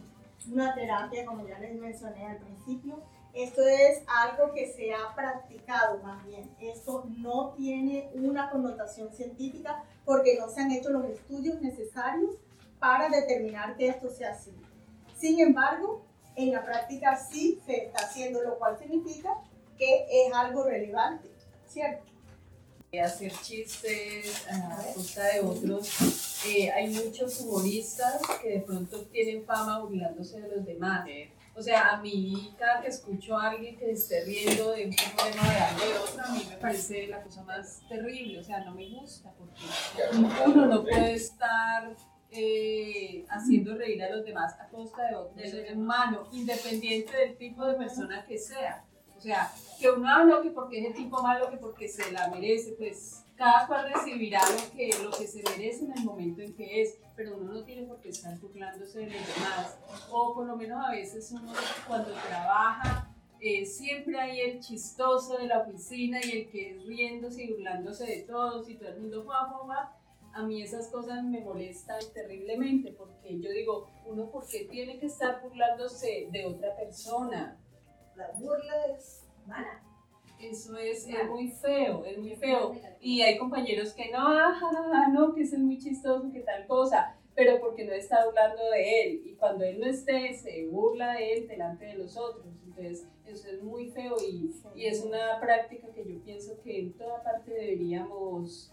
una 0.52 0.76
terapia, 0.76 1.26
como 1.26 1.48
ya 1.48 1.58
les 1.60 1.76
mencioné 1.76 2.28
al 2.28 2.38
principio. 2.38 3.04
Esto 3.38 3.62
es 3.68 4.02
algo 4.08 4.52
que 4.52 4.74
se 4.74 4.92
ha 4.92 5.14
practicado 5.16 6.00
más 6.00 6.26
bien. 6.26 6.50
Esto 6.60 7.06
no 7.20 7.54
tiene 7.56 8.10
una 8.16 8.50
connotación 8.50 9.14
científica 9.14 9.84
porque 10.06 10.40
no 10.40 10.50
se 10.50 10.62
han 10.62 10.72
hecho 10.72 10.90
los 10.90 11.06
estudios 11.06 11.62
necesarios 11.62 12.32
para 12.80 13.10
determinar 13.10 13.78
que 13.78 13.90
esto 13.90 14.10
sea 14.10 14.32
así. 14.32 14.52
Sin 15.16 15.40
embargo, 15.40 16.04
en 16.36 16.52
la 16.52 16.66
práctica 16.66 17.16
sí 17.16 17.62
se 17.64 17.86
está 17.86 18.06
haciendo, 18.06 18.42
lo 18.42 18.58
cual 18.58 18.76
significa 18.80 19.36
que 19.78 20.08
es 20.10 20.34
algo 20.34 20.64
relevante, 20.64 21.30
¿cierto? 21.68 22.08
hacer 23.04 23.32
chistes 23.44 24.48
a 24.50 24.94
costa 24.96 25.24
de 25.28 25.42
otros. 25.42 26.27
Eh, 26.46 26.70
hay 26.72 26.90
muchos 26.90 27.42
humoristas 27.42 28.22
que 28.42 28.50
de 28.50 28.60
pronto 28.60 29.00
tienen 29.12 29.44
fama 29.46 29.80
burlándose 29.80 30.42
de 30.42 30.56
los 30.56 30.66
demás. 30.66 31.08
O 31.56 31.62
sea, 31.62 31.90
a 31.90 32.02
mí 32.02 32.54
cada 32.60 32.82
que 32.82 32.90
escucho 32.90 33.36
a 33.36 33.50
alguien 33.50 33.76
que 33.78 33.92
esté 33.92 34.24
riendo 34.24 34.72
de 34.74 34.86
un 34.86 34.96
problema 34.96 35.50
de 35.50 35.58
algo 35.58 35.86
de 35.86 35.98
otro, 35.98 36.24
a 36.24 36.32
mí 36.32 36.46
me 36.48 36.58
parece 36.58 37.08
la 37.08 37.24
cosa 37.24 37.44
más 37.44 37.82
terrible. 37.90 38.40
O 38.40 38.44
sea, 38.44 38.64
no 38.64 38.76
me 38.76 38.88
gusta 38.90 39.34
porque 39.38 39.64
uno 40.46 40.66
no 40.68 40.84
puede 40.84 41.14
estar 41.16 41.96
eh, 42.30 43.26
haciendo 43.30 43.76
reír 43.76 44.04
a 44.04 44.16
los 44.16 44.24
demás 44.24 44.54
a 44.60 44.68
costa 44.68 45.08
de 45.08 45.16
otro 45.16 45.42
ser 45.42 45.76
humano, 45.76 46.28
independiente 46.32 47.18
del 47.18 47.38
tipo 47.38 47.66
de 47.66 47.74
persona 47.74 48.24
que 48.26 48.38
sea. 48.38 48.86
O 49.18 49.20
sea, 49.20 49.52
que 49.80 49.90
uno 49.90 50.08
habla 50.08 50.42
que 50.44 50.52
porque 50.52 50.80
es 50.80 50.86
el 50.88 50.94
tipo 50.94 51.24
malo, 51.24 51.50
que 51.50 51.58
porque 51.58 51.88
se 51.88 52.12
la 52.12 52.28
merece, 52.28 52.74
pues 52.78 53.24
cada 53.38 53.68
cual 53.68 53.94
recibirá 53.94 54.42
lo 54.50 54.76
que, 54.76 54.90
lo 55.04 55.12
que 55.12 55.28
se 55.28 55.44
merece 55.44 55.86
en 55.86 55.98
el 55.98 56.04
momento 56.04 56.42
en 56.42 56.56
que 56.56 56.82
es, 56.82 56.98
pero 57.16 57.38
uno 57.38 57.54
no 57.54 57.64
tiene 57.64 57.84
por 57.84 58.02
qué 58.02 58.10
estar 58.10 58.38
burlándose 58.40 59.00
de 59.00 59.06
los 59.06 59.36
demás. 59.36 59.78
O 60.12 60.34
por 60.34 60.48
lo 60.48 60.56
menos 60.56 60.84
a 60.84 60.92
veces 60.92 61.32
uno 61.32 61.54
cuando 61.88 62.12
trabaja, 62.28 63.14
eh, 63.40 63.66
siempre 63.66 64.20
hay 64.20 64.42
el 64.42 64.60
chistoso 64.60 65.38
de 65.38 65.46
la 65.46 65.60
oficina 65.60 66.20
y 66.24 66.32
el 66.32 66.50
que 66.50 66.72
es 66.72 66.86
riéndose 66.86 67.44
y 67.44 67.54
burlándose 67.54 68.06
de 68.06 68.24
todos 68.24 68.68
y 68.68 68.76
todo 68.76 68.90
el 68.90 69.02
mundo 69.02 69.24
va, 69.26 69.48
va. 69.68 69.94
A 70.34 70.44
mí 70.44 70.62
esas 70.62 70.88
cosas 70.88 71.24
me 71.24 71.42
molestan 71.42 72.00
terriblemente 72.14 72.92
porque 72.92 73.40
yo 73.40 73.52
digo, 73.52 73.90
uno 74.06 74.30
por 74.32 74.48
qué 74.48 74.66
tiene 74.66 75.00
que 75.00 75.06
estar 75.06 75.42
burlándose 75.44 76.28
de 76.32 76.46
otra 76.46 76.76
persona. 76.76 77.60
La 78.16 78.32
burla 78.32 78.86
es 78.88 79.24
mala. 79.46 79.87
Eso 80.40 80.78
es, 80.78 81.08
es 81.08 81.28
muy 81.28 81.50
feo, 81.50 82.06
es 82.06 82.18
muy 82.18 82.36
feo. 82.36 82.74
Y 83.02 83.22
hay 83.22 83.38
compañeros 83.38 83.94
que 83.94 84.12
no, 84.12 84.20
ah, 84.20 85.08
no, 85.12 85.34
que 85.34 85.42
es 85.42 85.58
muy 85.58 85.78
chistoso, 85.80 86.32
que 86.32 86.42
tal 86.42 86.68
cosa, 86.68 87.16
pero 87.36 87.60
porque 87.60 87.86
no 87.86 87.94
está 87.94 88.22
hablando 88.22 88.70
de 88.70 89.02
él. 89.02 89.22
Y 89.26 89.34
cuando 89.34 89.64
él 89.64 89.80
no 89.80 89.88
esté, 89.88 90.34
se 90.36 90.68
burla 90.68 91.14
de 91.14 91.34
él 91.34 91.48
delante 91.48 91.86
de 91.86 91.96
los 91.96 92.16
otros. 92.18 92.46
Entonces, 92.66 93.08
eso 93.26 93.50
es 93.50 93.64
muy 93.64 93.90
feo 93.90 94.16
y, 94.22 94.52
y 94.76 94.86
es 94.86 95.04
una 95.04 95.40
práctica 95.42 95.88
que 95.92 96.06
yo 96.06 96.22
pienso 96.24 96.62
que 96.62 96.80
en 96.80 96.94
toda 96.94 97.24
parte 97.24 97.52
deberíamos, 97.52 98.72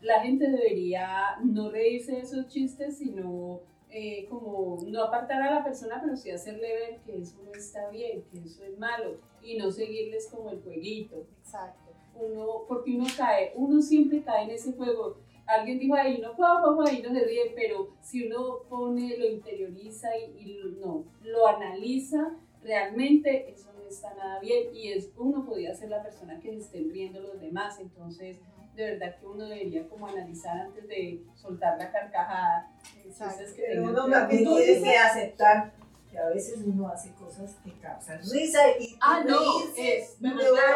la 0.00 0.20
gente 0.20 0.50
debería 0.50 1.36
no 1.44 1.70
reírse 1.70 2.12
de 2.12 2.20
esos 2.20 2.48
chistes, 2.48 2.98
sino 2.98 3.60
eh, 3.90 4.26
como 4.30 4.78
no 4.86 5.04
apartar 5.04 5.42
a 5.42 5.54
la 5.54 5.62
persona, 5.62 6.00
pero 6.02 6.16
sí 6.16 6.30
hacerle 6.30 6.72
ver 6.72 7.00
que 7.00 7.20
eso 7.20 7.42
no 7.44 7.52
está 7.52 7.90
bien, 7.90 8.24
que 8.32 8.38
eso 8.38 8.64
es 8.64 8.78
malo 8.78 9.31
y 9.42 9.56
no 9.56 9.70
seguirles 9.70 10.28
como 10.30 10.50
el 10.50 10.60
jueguito. 10.62 11.26
Exacto. 11.40 11.90
Uno, 12.14 12.64
porque 12.68 12.94
uno 12.94 13.06
cae, 13.16 13.52
uno 13.56 13.80
siempre 13.80 14.22
cae 14.22 14.44
en 14.44 14.50
ese 14.50 14.72
juego. 14.72 15.16
Alguien 15.46 15.78
dijo 15.78 15.94
ahí, 15.94 16.18
no, 16.20 16.34
juego, 16.34 16.82
ahí 16.86 17.02
no 17.02 17.12
se 17.12 17.24
ríe, 17.24 17.52
pero 17.54 17.90
si 18.00 18.26
uno 18.26 18.60
pone, 18.68 19.16
lo 19.16 19.26
interioriza 19.28 20.08
y, 20.16 20.38
y 20.40 20.54
lo- 20.58 20.70
no, 20.86 21.04
lo 21.24 21.46
analiza, 21.48 22.36
realmente 22.62 23.50
eso 23.50 23.70
no 23.76 23.86
está 23.88 24.14
nada 24.14 24.38
bien 24.40 24.74
y 24.74 24.92
es, 24.92 25.10
uno 25.16 25.44
podría 25.44 25.74
ser 25.74 25.90
la 25.90 26.02
persona 26.02 26.38
que 26.40 26.50
se 26.52 26.58
estén 26.58 26.90
riendo 26.90 27.20
los 27.20 27.40
demás, 27.40 27.78
entonces 27.80 28.38
de 28.76 28.84
verdad 28.92 29.16
que 29.18 29.26
uno 29.26 29.44
debería 29.44 29.86
como 29.88 30.06
analizar 30.06 30.56
antes 30.58 30.86
de 30.88 31.22
soltar 31.34 31.76
la 31.78 31.90
carcajada. 31.90 32.72
Exacto. 33.04 33.34
Chistes 33.38 33.52
que 33.54 33.62
Pero 33.68 33.82
uno 33.84 34.08
también 34.08 34.44
con- 34.44 34.56
tiene 34.56 34.82
que 34.82 34.96
aceptar 34.96 35.72
que 36.12 36.18
a 36.18 36.28
veces 36.28 36.60
uno 36.64 36.88
hace 36.88 37.10
cosas 37.14 37.56
que 37.64 37.72
causan 37.80 38.20
risa 38.20 38.60
y 38.78 38.96
Ah, 39.00 39.24
no, 39.26 39.40
es 39.76 40.16
uno 40.20 40.34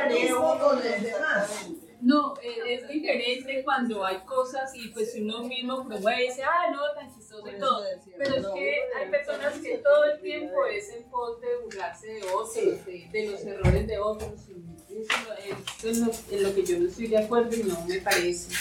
mismo 0.09 0.59
con 0.59 0.77
los 0.77 0.83
demás. 0.83 1.67
No, 2.01 2.35
es, 2.43 2.83
es 2.83 2.89
diferente 2.89 3.63
cuando 3.65 4.05
hay 4.05 4.19
cosas 4.21 4.75
y 4.75 4.89
pues 4.89 5.15
uno 5.21 5.45
mismo 5.45 5.87
promueve 5.87 6.25
y 6.25 6.29
dice, 6.29 6.43
ah, 6.43 6.71
no, 6.71 6.81
tan 6.95 7.15
chistoso 7.15 7.49
y 7.49 7.59
todo. 7.59 7.85
Pero 8.17 8.35
es 8.37 8.47
que 8.47 8.77
hay 8.99 9.11
personas 9.11 9.59
que 9.59 9.79
todo 9.79 10.05
el 10.05 10.21
tiempo 10.21 10.65
es 10.67 10.89
en 10.91 11.05
pos 11.05 11.41
de 11.41 11.57
burlarse 11.63 12.07
de 12.07 12.23
otros, 12.23 12.55
de, 12.55 13.09
de 13.13 13.27
los 13.31 13.45
errores 13.45 13.87
de 13.87 13.99
otros. 13.99 14.41
Y 14.89 14.99
eso 15.01 15.15
es, 15.39 15.85
eso 15.85 15.89
es 15.89 15.99
lo, 15.99 16.37
en 16.37 16.43
lo 16.43 16.55
que 16.55 16.65
yo 16.65 16.79
no 16.79 16.89
estoy 16.89 17.09
de 17.09 17.19
acuerdo 17.19 17.55
y 17.55 17.63
no 17.65 17.79
me 17.87 18.01
parece. 18.01 18.55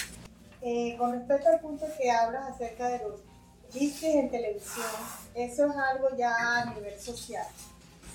Eh, 0.61 0.95
con 0.97 1.13
respecto 1.13 1.47
al 1.47 1.59
punto 1.59 1.85
que 1.97 2.09
hablas 2.09 2.49
acerca 2.49 2.89
de 2.89 2.99
los 3.07 3.21
chistes 3.75 4.15
en 4.15 4.31
televisión, 4.31 4.85
eso 5.33 5.65
es 5.65 5.75
algo 5.75 6.07
ya 6.17 6.33
a 6.33 6.73
nivel 6.73 6.97
social. 6.99 7.45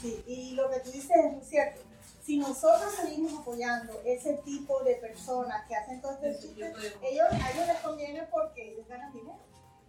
Sí, 0.01 0.23
y 0.27 0.53
lo 0.53 0.71
que 0.71 0.81
tú 0.81 0.91
dices 0.91 1.11
es 1.11 1.33
muy 1.33 1.45
cierto. 1.45 1.83
Si 2.23 2.39
nosotros 2.39 2.93
seguimos 2.95 3.41
apoyando 3.41 4.01
ese 4.05 4.35
tipo 4.45 4.83
de 4.85 4.95
personas 4.97 5.67
que 5.69 5.75
hacen 5.75 6.01
todo 6.01 6.13
este 6.13 6.39
chistes, 6.39 6.77
ellos, 7.03 7.27
a 7.31 7.51
ellos 7.53 7.67
les 7.67 7.77
conviene 7.79 8.23
porque 8.31 8.73
ellos 8.73 8.89
ganan 8.89 9.13
dinero. 9.13 9.39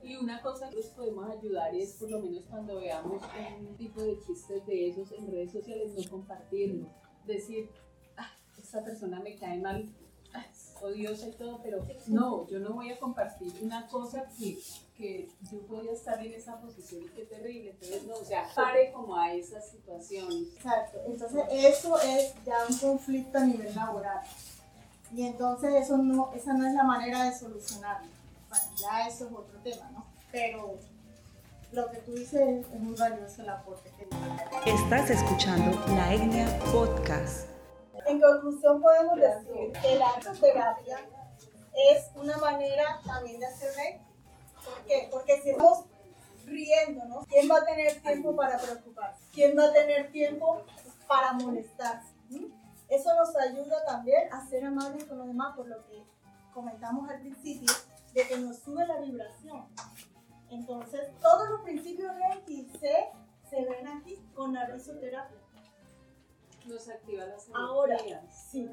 Y 0.04 0.16
una 0.16 0.42
cosa 0.42 0.70
que 0.70 0.78
nos 0.78 0.86
podemos 0.88 1.30
ayudar 1.30 1.74
es, 1.76 1.94
por 1.94 2.10
lo 2.10 2.20
menos 2.20 2.44
cuando 2.50 2.80
veamos 2.80 3.22
un 3.60 3.78
tipo 3.78 4.02
de 4.02 4.20
chistes 4.26 4.66
de 4.66 4.90
esos 4.90 5.12
en 5.12 5.32
redes 5.32 5.52
sociales, 5.52 5.94
no 5.96 6.10
compartirlo. 6.10 6.88
Decir, 7.26 7.70
ah, 8.18 8.32
esta 8.58 8.84
persona 8.84 9.20
me 9.20 9.38
cae 9.38 9.60
mal, 9.60 9.88
odiosa 10.82 11.28
y 11.28 11.32
todo, 11.34 11.60
pero 11.62 11.86
no, 12.08 12.48
yo 12.48 12.60
no 12.60 12.74
voy 12.74 12.92
a 12.92 13.00
compartir 13.00 13.54
una 13.62 13.88
cosa 13.88 14.26
que, 14.38 14.60
que 14.98 15.30
yo 15.52 15.60
podía 15.68 15.92
estar 15.92 16.24
en 16.26 16.34
esa 16.34 16.60
posición 16.60 17.04
y 17.04 17.10
qué 17.10 17.26
terrible. 17.26 17.72
Entonces, 17.72 18.04
no, 18.08 18.16
o 18.16 18.26
sea, 18.26 18.48
pare 18.56 18.92
como 18.92 19.16
a 19.16 19.34
esas 19.34 19.70
situaciones. 19.70 20.54
Exacto. 20.56 21.00
Entonces, 21.06 21.44
eso 21.52 22.00
es 22.02 22.34
ya 22.46 22.58
un 22.70 22.78
conflicto 22.78 23.38
a 23.38 23.46
nivel 23.46 23.74
laboral. 23.76 24.22
Y 25.14 25.24
entonces, 25.24 25.74
eso 25.74 25.98
no, 25.98 26.32
esa 26.34 26.54
no 26.54 26.68
es 26.68 26.74
la 26.74 26.84
manera 26.84 27.26
de 27.26 27.38
solucionarlo. 27.38 28.10
Bueno, 28.50 28.66
ya 28.78 29.08
eso 29.08 29.28
es 29.28 29.32
otro 29.32 29.60
tema, 29.64 29.90
¿no? 29.92 30.06
Pero 30.32 30.78
lo 31.72 31.90
que 31.90 31.98
tú 31.98 32.14
dices 32.14 32.66
es 32.66 32.80
muy 32.80 32.96
valioso 32.96 33.42
el 33.42 33.50
aporte 33.50 33.92
que. 33.98 34.72
Estás 34.72 35.10
escuchando 35.10 35.80
La 35.96 36.14
Etnia 36.14 36.60
Podcast. 36.72 37.51
En 38.12 38.20
conclusión, 38.20 38.82
podemos 38.82 39.16
decir 39.16 39.72
que 39.82 39.96
la 39.96 40.10
arteterapia 40.10 41.00
es 41.92 42.12
una 42.16 42.36
manera 42.40 43.00
también 43.06 43.40
de 43.40 43.46
hacer 43.46 43.74
reír. 43.74 44.02
¿Por 44.66 44.86
qué? 44.86 45.08
Porque 45.10 45.42
si 45.42 45.52
estamos 45.52 45.86
riéndonos, 46.46 47.26
¿quién 47.28 47.50
va 47.50 47.60
a 47.60 47.64
tener 47.66 48.02
tiempo 48.02 48.36
para 48.36 48.58
preocuparse? 48.58 49.24
¿Quién 49.32 49.58
va 49.58 49.64
a 49.64 49.72
tener 49.72 50.12
tiempo 50.12 50.62
para 51.08 51.32
molestarse? 51.32 52.14
¿Mm? 52.32 52.48
Eso 52.90 53.16
nos 53.16 53.34
ayuda 53.38 53.86
también 53.86 54.28
a 54.34 54.46
ser 54.46 54.66
amables 54.66 55.06
con 55.06 55.18
los 55.18 55.28
demás, 55.28 55.56
por 55.56 55.70
lo 55.70 55.82
que 55.86 56.04
comentamos 56.54 57.10
al 57.10 57.22
principio, 57.22 57.74
de 58.14 58.28
que 58.28 58.38
nos 58.40 58.58
sube 58.58 58.86
la 58.88 58.98
vibración. 58.98 59.68
Entonces, 60.50 61.18
todos 61.22 61.50
los 61.50 61.62
principios 61.62 62.14
Reiki 62.14 62.70
se, 62.78 63.10
se 63.50 63.64
ven 63.64 63.88
aquí 63.88 64.22
con 64.36 64.54
la 64.54 64.66
risoterapia. 64.66 65.41
Nos 66.66 66.88
activa 66.90 67.26
las 67.26 67.48
energías. 67.48 67.70
Ahora, 67.70 67.98
sí. 68.52 68.70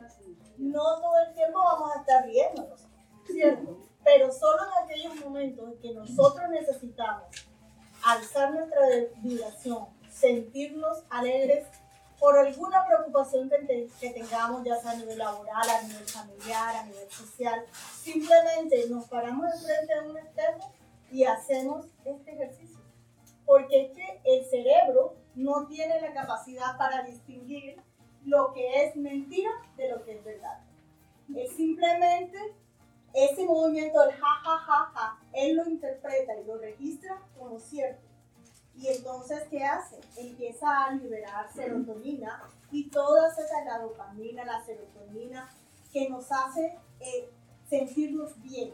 No 0.59 0.83
todo 1.01 1.19
el 1.27 1.35
tiempo 1.35 1.59
vamos 1.59 1.91
a 1.97 2.01
estar 2.01 2.25
riéndonos, 2.25 2.87
¿cierto? 3.27 3.79
Pero 4.05 4.33
solo 4.33 4.63
en 4.65 4.85
aquellos 4.85 5.17
momentos 5.25 5.69
en 5.73 5.79
que 5.79 5.95
nosotros 5.95 6.49
necesitamos 6.51 7.25
alzar 8.05 8.53
nuestra 8.55 8.81
vibración, 9.19 9.87
sentirnos 10.11 11.03
alegres 11.11 11.67
por 12.19 12.37
alguna 12.39 12.85
preocupación 12.87 13.49
que, 13.49 13.59
te- 13.59 13.89
que 14.01 14.11
tengamos, 14.11 14.65
ya 14.65 14.77
sea 14.81 14.91
a 14.93 14.97
nivel 14.97 15.19
laboral, 15.19 15.69
a 15.71 15.83
nivel 15.83 16.05
familiar, 16.09 16.75
a 16.77 16.85
nivel 16.85 17.09
social, 17.11 17.65
simplemente 18.03 18.89
nos 18.89 19.07
paramos 19.07 19.47
enfrente 19.55 19.95
de 19.95 20.09
un 20.11 20.19
espejo 20.19 20.73
y 21.13 21.25
hacemos 21.25 21.87
este 22.05 22.33
ejercicio. 22.33 22.79
Porque 23.47 23.87
es 23.87 23.93
que 23.97 24.21
el 24.25 24.45
cerebro 24.47 25.15
no 25.35 25.67
tiene 25.69 26.01
la 26.01 26.13
capacidad 26.13 26.77
para 26.77 27.03
distinguir 27.49 27.83
lo 28.25 28.53
que 28.53 28.85
es 28.85 28.97
mentira 28.97 29.51
de 29.77 29.91
lo 29.91 30.05
que 30.05 30.19
es 30.19 30.25
verdad. 30.25 30.61
Es 31.35 31.53
simplemente 31.53 32.39
ese 33.15 33.45
movimiento 33.45 34.01
del 34.01 34.13
ja, 34.13 34.41
ja, 34.43 34.59
ja, 34.59 34.93
ja, 34.95 35.19
él 35.33 35.57
lo 35.57 35.69
interpreta 35.69 36.37
y 36.37 36.45
lo 36.45 36.59
registra 36.59 37.21
como 37.39 37.59
cierto. 37.59 38.03
Y 38.77 38.89
entonces, 38.89 39.43
¿qué 39.51 39.65
hace? 39.65 39.99
Empieza 40.17 40.85
a 40.85 40.93
liberar 40.93 41.53
serotonina 41.53 42.43
y 42.71 42.89
toda 42.91 43.29
esa 43.29 43.65
la 43.65 43.79
dopamina, 43.81 44.45
la 44.45 44.65
serotonina, 44.65 45.49
que 45.93 46.09
nos 46.09 46.31
hace 46.31 46.79
eh, 47.01 47.31
sentirnos 47.69 48.41
bien. 48.41 48.73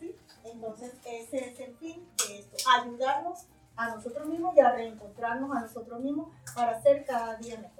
¿sí? 0.00 0.16
Entonces, 0.44 0.92
ese 1.04 1.50
es 1.50 1.60
el 1.60 1.76
fin 1.76 2.08
de 2.26 2.38
esto, 2.40 2.56
ayudarnos 2.70 3.46
a 3.76 3.94
nosotros 3.94 4.26
mismos 4.26 4.56
y 4.56 4.60
a 4.60 4.72
reencontrarnos 4.72 5.56
a 5.56 5.60
nosotros 5.60 6.00
mismos 6.00 6.28
para 6.54 6.80
ser 6.82 7.04
cada 7.04 7.36
día 7.36 7.58
mejores. 7.58 7.73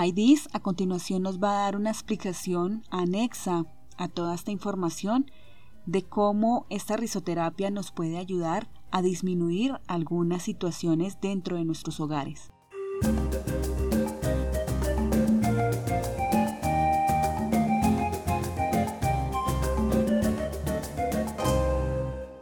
Heidis 0.00 0.48
a 0.52 0.60
continuación 0.60 1.22
nos 1.22 1.38
va 1.38 1.50
a 1.50 1.64
dar 1.64 1.76
una 1.76 1.90
explicación 1.90 2.82
anexa 2.90 3.64
a 3.98 4.08
toda 4.08 4.34
esta 4.34 4.50
información 4.50 5.30
de 5.84 6.04
cómo 6.04 6.66
esta 6.70 6.96
risoterapia 6.96 7.70
nos 7.70 7.92
puede 7.92 8.16
ayudar 8.16 8.68
a 8.90 9.02
disminuir 9.02 9.78
algunas 9.86 10.42
situaciones 10.42 11.20
dentro 11.20 11.56
de 11.56 11.64
nuestros 11.64 12.00
hogares. 12.00 12.50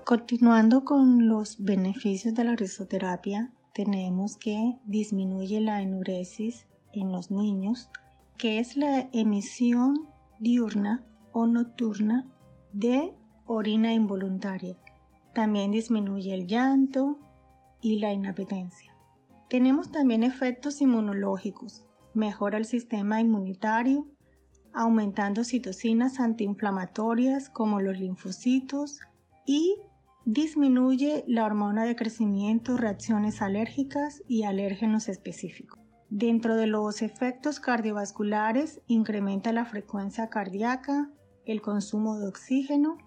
Continuando 0.09 0.87
con 0.87 1.29
los 1.29 1.63
beneficios 1.63 2.35
de 2.35 2.43
la 2.43 2.57
risoterapia, 2.57 3.53
tenemos 3.75 4.39
que 4.39 4.79
disminuye 4.87 5.61
la 5.61 5.83
enuresis 5.83 6.67
en 6.95 7.13
los 7.13 7.31
niños, 7.31 7.91
que 8.39 8.59
es 8.59 8.79
la 8.79 9.11
emisión 9.13 10.09
diurna 10.41 11.05
o 11.33 11.47
nocturna 11.47 12.27
de 12.73 13.13
orina 13.45 13.93
involuntaria. 13.93 14.79
También 15.35 15.73
disminuye 15.73 16.33
el 16.33 16.47
llanto 16.47 17.19
y 17.83 17.99
la 17.99 18.11
inapetencia. 18.11 18.97
Tenemos 19.51 19.93
también 19.93 20.23
efectos 20.23 20.81
inmunológicos. 20.81 21.85
Mejora 22.15 22.57
el 22.57 22.65
sistema 22.65 23.21
inmunitario, 23.21 24.07
aumentando 24.73 25.45
citocinas 25.45 26.19
antiinflamatorias 26.19 27.51
como 27.51 27.83
los 27.83 27.99
linfocitos 27.99 29.01
y 29.45 29.77
disminuye 30.31 31.25
la 31.27 31.47
hormona 31.47 31.87
de 31.87 31.97
crecimiento, 31.97 32.77
reacciones 32.77 33.41
alérgicas 33.41 34.23
y 34.29 34.43
alérgenos 34.43 35.09
específicos. 35.09 35.81
Dentro 36.11 36.55
de 36.55 36.67
los 36.67 37.01
efectos 37.01 37.61
cardiovasculares, 37.61 38.83
incrementa 38.89 39.55
la 39.55 39.65
frecuencia 39.65 40.29
cardíaca, 40.29 41.11
el 41.47 41.63
consumo 41.63 42.19
de 42.19 42.29
oxígeno 42.29 42.99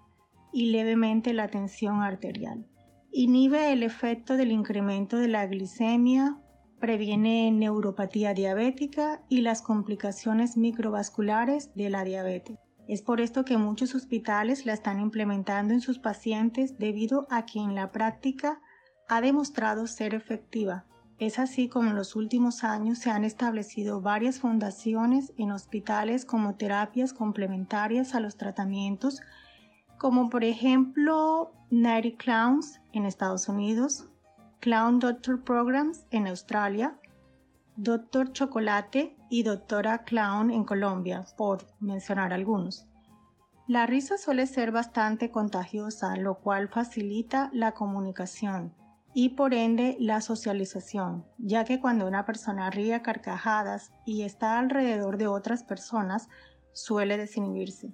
y 0.51 0.71
levemente 0.71 1.33
la 1.33 1.47
tensión 1.47 2.01
arterial. 2.01 2.65
Inhibe 3.11 3.71
el 3.71 3.83
efecto 3.83 4.35
del 4.35 4.51
incremento 4.51 5.17
de 5.17 5.27
la 5.27 5.45
glicemia, 5.45 6.39
previene 6.79 7.51
neuropatía 7.51 8.33
diabética 8.33 9.21
y 9.29 9.41
las 9.41 9.61
complicaciones 9.61 10.57
microvasculares 10.57 11.71
de 11.75 11.91
la 11.91 12.03
diabetes. 12.03 12.57
Es 12.91 13.01
por 13.01 13.21
esto 13.21 13.45
que 13.45 13.55
muchos 13.55 13.95
hospitales 13.95 14.65
la 14.65 14.73
están 14.73 14.99
implementando 14.99 15.73
en 15.73 15.79
sus 15.79 15.97
pacientes 15.97 16.77
debido 16.77 17.25
a 17.29 17.45
que 17.45 17.59
en 17.59 17.73
la 17.73 17.93
práctica 17.93 18.59
ha 19.07 19.21
demostrado 19.21 19.87
ser 19.87 20.13
efectiva. 20.13 20.83
Es 21.17 21.39
así 21.39 21.69
como 21.69 21.91
en 21.91 21.95
los 21.95 22.17
últimos 22.17 22.65
años 22.65 22.97
se 22.99 23.09
han 23.09 23.23
establecido 23.23 24.01
varias 24.01 24.41
fundaciones 24.41 25.31
en 25.37 25.53
hospitales 25.53 26.25
como 26.25 26.55
terapias 26.55 27.13
complementarias 27.13 28.13
a 28.13 28.19
los 28.19 28.35
tratamientos, 28.35 29.21
como 29.97 30.29
por 30.29 30.43
ejemplo 30.43 31.53
Nighty 31.69 32.17
Clowns 32.17 32.81
en 32.91 33.05
Estados 33.05 33.47
Unidos, 33.47 34.09
Clown 34.59 34.99
Doctor 34.99 35.45
Programs 35.45 36.05
en 36.11 36.27
Australia, 36.27 36.99
Doctor 37.77 38.33
Chocolate 38.33 39.15
y 39.31 39.43
Doctora 39.43 40.03
Clown 40.03 40.51
en 40.51 40.65
Colombia, 40.65 41.25
por 41.37 41.65
mencionar 41.79 42.33
algunos. 42.33 42.85
La 43.65 43.85
risa 43.85 44.17
suele 44.17 44.45
ser 44.45 44.73
bastante 44.73 45.31
contagiosa, 45.31 46.17
lo 46.17 46.39
cual 46.39 46.67
facilita 46.67 47.49
la 47.53 47.71
comunicación 47.71 48.75
y 49.13 49.29
por 49.29 49.53
ende 49.53 49.95
la 49.99 50.19
socialización, 50.19 51.25
ya 51.37 51.63
que 51.63 51.79
cuando 51.79 52.05
una 52.05 52.25
persona 52.25 52.69
ríe 52.69 52.93
a 52.93 53.01
carcajadas 53.01 53.93
y 54.05 54.23
está 54.23 54.59
alrededor 54.59 55.17
de 55.17 55.27
otras 55.27 55.63
personas, 55.63 56.27
suele 56.73 57.17
desinhibirse. 57.17 57.93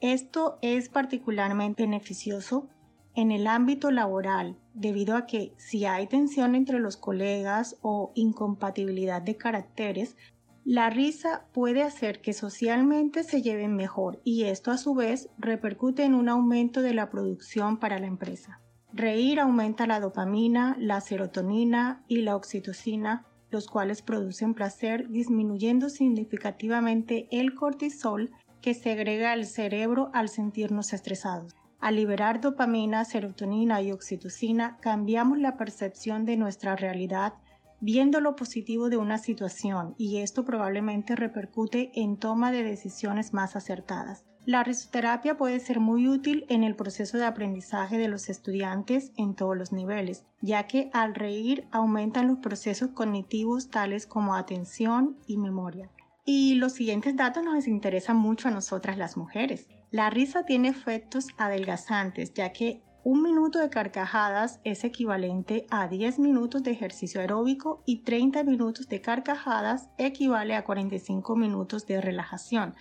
Esto 0.00 0.58
es 0.62 0.88
particularmente 0.88 1.82
beneficioso 1.82 2.68
en 3.14 3.32
el 3.32 3.48
ámbito 3.48 3.90
laboral, 3.90 4.58
debido 4.74 5.16
a 5.16 5.26
que 5.26 5.54
si 5.58 5.84
hay 5.86 6.06
tensión 6.06 6.54
entre 6.54 6.78
los 6.78 6.96
colegas 6.96 7.76
o 7.82 8.12
incompatibilidad 8.14 9.20
de 9.20 9.36
caracteres, 9.36 10.16
la 10.64 10.90
risa 10.90 11.46
puede 11.52 11.82
hacer 11.82 12.20
que 12.20 12.32
socialmente 12.32 13.24
se 13.24 13.42
lleven 13.42 13.74
mejor 13.74 14.20
y 14.22 14.44
esto 14.44 14.70
a 14.70 14.78
su 14.78 14.94
vez 14.94 15.28
repercute 15.36 16.04
en 16.04 16.14
un 16.14 16.28
aumento 16.28 16.82
de 16.82 16.94
la 16.94 17.10
producción 17.10 17.78
para 17.78 17.98
la 17.98 18.06
empresa. 18.06 18.60
Reír 18.92 19.40
aumenta 19.40 19.88
la 19.88 19.98
dopamina, 19.98 20.76
la 20.78 21.00
serotonina 21.00 22.04
y 22.06 22.18
la 22.18 22.36
oxitocina, 22.36 23.26
los 23.50 23.66
cuales 23.66 24.02
producen 24.02 24.54
placer, 24.54 25.08
disminuyendo 25.08 25.88
significativamente 25.88 27.26
el 27.32 27.54
cortisol 27.54 28.30
que 28.60 28.74
segrega 28.74 29.34
el 29.34 29.46
cerebro 29.46 30.10
al 30.14 30.28
sentirnos 30.28 30.92
estresados. 30.92 31.56
Al 31.80 31.96
liberar 31.96 32.40
dopamina, 32.40 33.04
serotonina 33.04 33.82
y 33.82 33.90
oxitocina, 33.90 34.78
cambiamos 34.80 35.38
la 35.38 35.56
percepción 35.56 36.24
de 36.24 36.36
nuestra 36.36 36.76
realidad 36.76 37.34
viendo 37.82 38.20
lo 38.20 38.36
positivo 38.36 38.88
de 38.88 38.96
una 38.96 39.18
situación 39.18 39.94
y 39.98 40.18
esto 40.18 40.44
probablemente 40.44 41.16
repercute 41.16 41.90
en 41.94 42.16
toma 42.16 42.52
de 42.52 42.62
decisiones 42.62 43.34
más 43.34 43.56
acertadas. 43.56 44.24
La 44.46 44.64
risoterapia 44.64 45.36
puede 45.36 45.60
ser 45.60 45.78
muy 45.80 46.08
útil 46.08 46.46
en 46.48 46.64
el 46.64 46.74
proceso 46.74 47.18
de 47.18 47.26
aprendizaje 47.26 47.98
de 47.98 48.08
los 48.08 48.28
estudiantes 48.28 49.12
en 49.16 49.34
todos 49.34 49.56
los 49.56 49.72
niveles, 49.72 50.24
ya 50.40 50.66
que 50.66 50.90
al 50.92 51.14
reír 51.14 51.66
aumentan 51.70 52.28
los 52.28 52.38
procesos 52.38 52.90
cognitivos 52.90 53.68
tales 53.68 54.06
como 54.06 54.34
atención 54.34 55.16
y 55.26 55.36
memoria. 55.36 55.90
Y 56.24 56.54
los 56.54 56.72
siguientes 56.72 57.16
datos 57.16 57.44
nos 57.44 57.66
interesan 57.66 58.16
mucho 58.16 58.48
a 58.48 58.52
nosotras 58.52 58.96
las 58.96 59.16
mujeres. 59.16 59.68
La 59.90 60.08
risa 60.08 60.44
tiene 60.44 60.68
efectos 60.68 61.26
adelgazantes, 61.36 62.32
ya 62.32 62.52
que 62.52 62.80
un 63.04 63.22
minuto 63.22 63.58
de 63.58 63.68
carcajadas 63.68 64.60
es 64.62 64.84
equivalente 64.84 65.66
a 65.70 65.88
10 65.88 66.20
minutos 66.20 66.62
de 66.62 66.70
ejercicio 66.70 67.20
aeróbico 67.20 67.82
y 67.84 68.04
30 68.04 68.44
minutos 68.44 68.88
de 68.88 69.00
carcajadas 69.00 69.88
equivale 69.98 70.54
a 70.54 70.62
45 70.62 71.34
minutos 71.34 71.86
de 71.86 72.00
relajación. 72.00 72.74